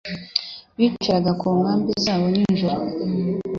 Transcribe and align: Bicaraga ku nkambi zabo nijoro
Bicaraga 0.77 1.31
ku 1.39 1.47
nkambi 1.59 1.91
zabo 2.03 2.25
nijoro 2.33 2.81